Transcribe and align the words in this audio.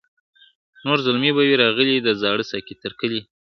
نور 0.85 0.97
زلمي 1.05 1.31
به 1.35 1.41
وي 1.47 1.55
راغلي 1.63 1.95
د 2.01 2.07
زاړه 2.21 2.43
ساقي 2.51 2.75
تر 2.83 2.91
کلي, 2.99 3.21